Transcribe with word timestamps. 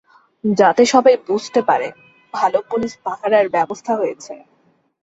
যাতে 0.43 0.83
সবাই 0.85 1.15
বুঝতে 1.27 1.59
পারে, 1.69 1.87
ভালো 2.33 2.59
পুলিশ 2.69 2.93
পাহারার 3.05 3.45
ব্যবস্থা 3.49 3.91
হয়েছে। 3.95 4.33